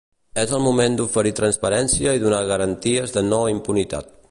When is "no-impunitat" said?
3.31-4.13